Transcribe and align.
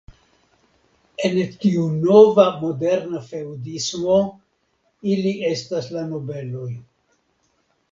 En 1.27 1.35
tiu 1.65 1.83
nova 2.05 2.45
moderna 2.63 3.21
feŭdismo 3.27 4.17
ili 5.13 5.37
estas 5.53 5.93
la 5.99 6.09
nobeloj. 6.11 6.69